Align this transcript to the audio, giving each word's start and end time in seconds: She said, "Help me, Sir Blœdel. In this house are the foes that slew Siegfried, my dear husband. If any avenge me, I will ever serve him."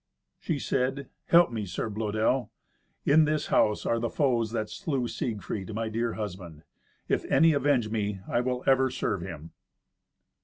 She 0.39 0.57
said, 0.57 1.09
"Help 1.27 1.51
me, 1.51 1.63
Sir 1.67 1.87
Blœdel. 1.87 2.49
In 3.05 3.25
this 3.25 3.45
house 3.53 3.85
are 3.85 3.99
the 3.99 4.09
foes 4.09 4.49
that 4.51 4.67
slew 4.67 5.07
Siegfried, 5.07 5.75
my 5.75 5.89
dear 5.89 6.13
husband. 6.13 6.63
If 7.07 7.23
any 7.25 7.53
avenge 7.53 7.91
me, 7.91 8.19
I 8.27 8.41
will 8.41 8.63
ever 8.65 8.89
serve 8.89 9.21
him." 9.21 9.51